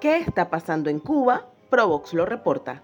¿Qué 0.00 0.16
está 0.16 0.48
pasando 0.48 0.88
en 0.88 0.98
Cuba? 0.98 1.50
Provox 1.68 2.14
lo 2.14 2.24
reporta. 2.24 2.82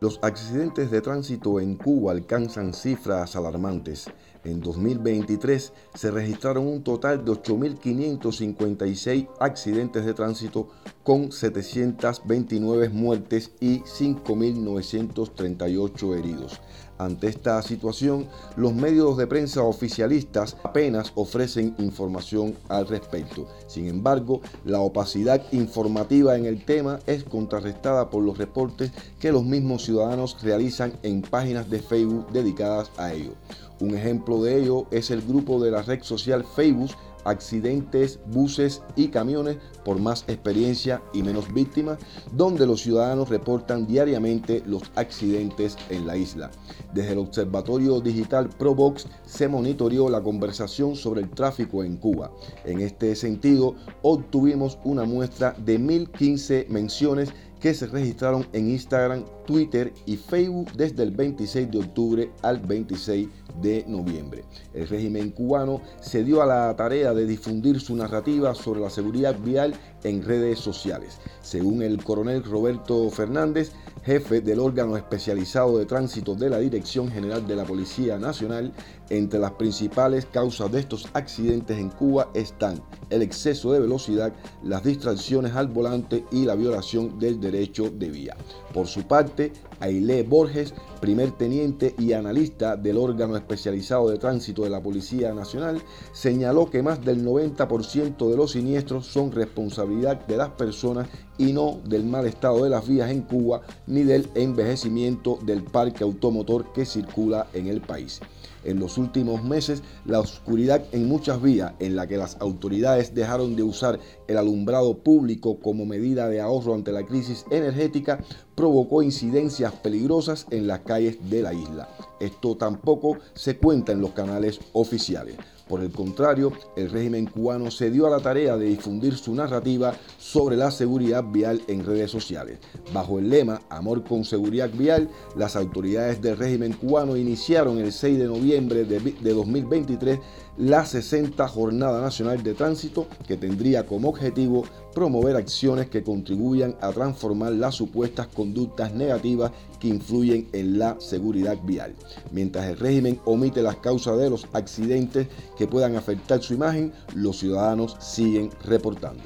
Los 0.00 0.18
accidentes 0.22 0.90
de 0.90 1.00
tránsito 1.00 1.60
en 1.60 1.76
Cuba 1.76 2.10
alcanzan 2.10 2.74
cifras 2.74 3.36
alarmantes. 3.36 4.10
En 4.44 4.60
2023 4.60 5.72
se 5.94 6.10
registraron 6.10 6.66
un 6.66 6.82
total 6.82 7.24
de 7.24 7.32
8.556 7.32 9.28
accidentes 9.40 10.04
de 10.04 10.12
tránsito 10.12 10.68
con 11.02 11.32
729 11.32 12.90
muertes 12.90 13.52
y 13.60 13.78
5.938 13.80 16.18
heridos. 16.18 16.60
Ante 16.96 17.26
esta 17.26 17.60
situación, 17.62 18.28
los 18.56 18.72
medios 18.72 19.16
de 19.16 19.26
prensa 19.26 19.62
oficialistas 19.62 20.56
apenas 20.62 21.10
ofrecen 21.16 21.74
información 21.78 22.54
al 22.68 22.86
respecto. 22.86 23.48
Sin 23.66 23.88
embargo, 23.88 24.40
la 24.64 24.80
opacidad 24.80 25.42
informativa 25.50 26.36
en 26.36 26.44
el 26.44 26.64
tema 26.64 27.00
es 27.06 27.24
contrarrestada 27.24 28.10
por 28.10 28.22
los 28.22 28.38
reportes 28.38 28.92
que 29.18 29.32
los 29.32 29.44
mismos 29.44 29.84
ciudadanos 29.84 30.36
realizan 30.42 30.92
en 31.02 31.22
páginas 31.22 31.68
de 31.68 31.80
Facebook 31.80 32.30
dedicadas 32.30 32.92
a 32.96 33.12
ello. 33.12 33.32
Un 33.80 33.94
ejemplo 33.94 34.42
de 34.42 34.60
ello 34.60 34.86
es 34.90 35.10
el 35.10 35.22
grupo 35.22 35.62
de 35.62 35.70
la 35.70 35.82
red 35.82 36.02
social 36.02 36.44
Facebook 36.44 36.90
accidentes, 37.24 38.20
buses 38.26 38.82
y 38.96 39.08
camiones 39.08 39.56
por 39.84 39.98
más 39.98 40.24
experiencia 40.28 41.02
y 41.12 41.22
menos 41.22 41.52
víctimas, 41.52 41.98
donde 42.32 42.66
los 42.66 42.82
ciudadanos 42.82 43.28
reportan 43.28 43.86
diariamente 43.86 44.62
los 44.66 44.82
accidentes 44.94 45.76
en 45.90 46.06
la 46.06 46.16
isla. 46.16 46.50
Desde 46.92 47.12
el 47.12 47.18
Observatorio 47.18 48.00
Digital 48.00 48.48
ProBox 48.48 49.06
se 49.24 49.48
monitoreó 49.48 50.08
la 50.08 50.22
conversación 50.22 50.94
sobre 50.94 51.22
el 51.22 51.30
tráfico 51.30 51.82
en 51.82 51.96
Cuba. 51.96 52.30
En 52.64 52.80
este 52.80 53.14
sentido, 53.16 53.74
obtuvimos 54.02 54.78
una 54.84 55.04
muestra 55.04 55.54
de 55.58 55.78
1015 55.78 56.66
menciones 56.68 57.30
que 57.64 57.72
se 57.72 57.86
registraron 57.86 58.46
en 58.52 58.68
Instagram, 58.68 59.24
Twitter 59.46 59.90
y 60.04 60.18
Facebook 60.18 60.70
desde 60.72 61.02
el 61.02 61.12
26 61.12 61.70
de 61.70 61.78
octubre 61.78 62.30
al 62.42 62.58
26 62.58 63.26
de 63.62 63.82
noviembre. 63.88 64.44
El 64.74 64.86
régimen 64.86 65.30
cubano 65.30 65.80
se 66.02 66.24
dio 66.24 66.42
a 66.42 66.46
la 66.46 66.76
tarea 66.76 67.14
de 67.14 67.24
difundir 67.24 67.80
su 67.80 67.96
narrativa 67.96 68.54
sobre 68.54 68.80
la 68.80 68.90
seguridad 68.90 69.34
vial 69.38 69.72
en 70.02 70.22
redes 70.22 70.58
sociales. 70.58 71.16
Según 71.40 71.80
el 71.80 72.04
coronel 72.04 72.44
Roberto 72.44 73.08
Fernández, 73.08 73.72
jefe 74.04 74.42
del 74.42 74.60
órgano 74.60 74.96
especializado 74.96 75.78
de 75.78 75.86
tránsito 75.86 76.34
de 76.34 76.50
la 76.50 76.58
Dirección 76.58 77.10
General 77.10 77.46
de 77.46 77.56
la 77.56 77.64
Policía 77.64 78.18
Nacional, 78.18 78.72
entre 79.08 79.40
las 79.40 79.52
principales 79.52 80.26
causas 80.26 80.70
de 80.72 80.80
estos 80.80 81.08
accidentes 81.14 81.78
en 81.78 81.88
Cuba 81.90 82.30
están 82.34 82.82
el 83.10 83.22
exceso 83.22 83.72
de 83.72 83.80
velocidad, 83.80 84.32
las 84.62 84.84
distracciones 84.84 85.54
al 85.54 85.68
volante 85.68 86.24
y 86.30 86.44
la 86.44 86.54
violación 86.54 87.18
del 87.18 87.40
derecho 87.40 87.90
de 87.90 88.10
vía. 88.10 88.36
Por 88.72 88.86
su 88.86 89.04
parte, 89.04 89.52
Ailé 89.80 90.22
Borges, 90.22 90.74
primer 91.00 91.32
teniente 91.32 91.94
y 91.98 92.12
analista 92.12 92.76
del 92.76 92.96
órgano 92.96 93.36
especializado 93.36 94.08
de 94.08 94.18
tránsito 94.18 94.64
de 94.64 94.70
la 94.70 94.82
Policía 94.82 95.32
Nacional, 95.34 95.82
señaló 96.12 96.70
que 96.70 96.82
más 96.82 97.04
del 97.04 97.24
90% 97.24 98.30
de 98.30 98.36
los 98.36 98.52
siniestros 98.52 99.06
son 99.06 99.32
responsabilidad 99.32 100.26
de 100.26 100.36
las 100.36 100.50
personas 100.50 101.08
y 101.38 101.52
no 101.52 101.80
del 101.84 102.04
mal 102.04 102.26
estado 102.26 102.64
de 102.64 102.70
las 102.70 102.86
vías 102.86 103.10
en 103.10 103.22
Cuba 103.22 103.62
ni 103.86 104.02
del 104.02 104.28
envejecimiento 104.34 105.38
del 105.44 105.62
parque 105.62 106.04
automotor 106.04 106.72
que 106.72 106.86
circula 106.86 107.46
en 107.52 107.68
el 107.68 107.80
país. 107.80 108.20
En 108.64 108.80
los 108.80 108.96
últimos 108.96 109.44
meses, 109.44 109.82
la 110.06 110.20
oscuridad 110.20 110.82
en 110.92 111.06
muchas 111.06 111.42
vías 111.42 111.74
en 111.80 111.96
la 111.96 112.06
que 112.06 112.16
las 112.16 112.36
autoridades 112.40 113.14
dejaron 113.14 113.56
de 113.56 113.62
usar 113.62 114.00
el 114.26 114.38
alumbrado 114.38 114.98
público 114.98 115.58
como 115.60 115.84
medida 115.84 116.28
de 116.28 116.40
ahorro 116.40 116.74
ante 116.74 116.92
la 116.92 117.04
crisis 117.04 117.44
energética 117.50 118.20
provocó 118.54 119.02
incidencias 119.02 119.72
peligrosas 119.74 120.46
en 120.50 120.66
las 120.66 120.80
calles 120.80 121.18
de 121.28 121.42
la 121.42 121.52
isla. 121.52 121.88
Esto 122.20 122.56
tampoco 122.56 123.18
se 123.34 123.58
cuenta 123.58 123.92
en 123.92 124.00
los 124.00 124.12
canales 124.12 124.60
oficiales. 124.72 125.36
Por 125.68 125.80
el 125.80 125.90
contrario, 125.90 126.52
el 126.76 126.90
régimen 126.90 127.26
cubano 127.26 127.70
se 127.70 127.90
dio 127.90 128.06
a 128.06 128.10
la 128.10 128.20
tarea 128.20 128.56
de 128.56 128.66
difundir 128.66 129.16
su 129.16 129.34
narrativa 129.34 129.94
sobre 130.18 130.56
la 130.56 130.70
seguridad 130.70 131.24
vial 131.24 131.62
en 131.68 131.84
redes 131.84 132.10
sociales. 132.10 132.58
Bajo 132.92 133.18
el 133.18 133.30
lema 133.30 133.62
Amor 133.70 134.04
con 134.04 134.24
Seguridad 134.24 134.70
Vial, 134.70 135.08
las 135.36 135.56
autoridades 135.56 136.20
del 136.20 136.36
régimen 136.36 136.74
cubano 136.74 137.16
iniciaron 137.16 137.78
el 137.78 137.92
6 137.92 138.18
de 138.18 138.26
noviembre 138.26 138.84
de, 138.84 139.34
2023 139.34 140.18
la 140.56 140.86
60 140.86 141.48
Jornada 141.48 142.00
Nacional 142.00 142.42
de 142.42 142.54
Tránsito 142.54 143.08
que 143.26 143.36
tendría 143.36 143.86
como 143.86 144.08
objetivo 144.08 144.64
promover 144.94 145.34
acciones 145.34 145.88
que 145.88 146.04
contribuyan 146.04 146.76
a 146.80 146.92
transformar 146.92 147.52
las 147.52 147.74
supuestas 147.74 148.28
conductas 148.28 148.94
negativas 148.94 149.50
que 149.80 149.88
influyen 149.88 150.48
en 150.52 150.78
la 150.78 150.96
seguridad 151.00 151.58
vial. 151.64 151.94
Mientras 152.30 152.66
el 152.66 152.78
régimen 152.78 153.18
omite 153.24 153.62
las 153.62 153.76
causas 153.76 154.16
de 154.18 154.30
los 154.30 154.46
accidentes 154.52 155.26
que 155.56 155.66
puedan 155.66 155.96
afectar 155.96 156.42
su 156.42 156.54
imagen, 156.54 156.92
los 157.14 157.38
ciudadanos 157.38 157.96
siguen 158.00 158.50
reportando. 158.64 159.22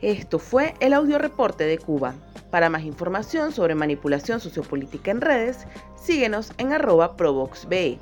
Esto 0.00 0.38
fue 0.40 0.74
el 0.80 0.94
audio 0.94 1.18
reporte 1.18 1.64
de 1.64 1.78
Cuba. 1.78 2.14
Para 2.50 2.68
más 2.68 2.82
información 2.82 3.52
sobre 3.52 3.74
manipulación 3.74 4.40
sociopolítica 4.40 5.10
en 5.10 5.20
redes, 5.20 5.66
síguenos 5.94 6.52
en 6.58 6.72
arroba 6.72 7.16
provoxbe. 7.16 7.98